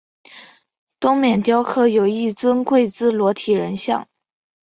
[0.99, 4.09] 东面雕刻有一尊跪姿裸体人像。